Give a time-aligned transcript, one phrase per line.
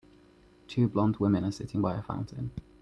[0.67, 2.49] Two blond women are sitting by a fountain.